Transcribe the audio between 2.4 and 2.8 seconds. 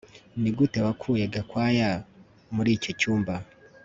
muri